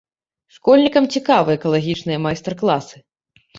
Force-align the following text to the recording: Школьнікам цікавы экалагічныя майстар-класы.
Школьнікам 0.55 1.09
цікавы 1.17 1.55
экалагічныя 1.59 2.25
майстар-класы. 2.27 3.07